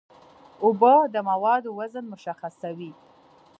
اوبه 0.63 0.93
د 1.13 1.15
موادو 1.29 1.69
وزن 1.79 2.05
مشخصوي. 2.13 2.91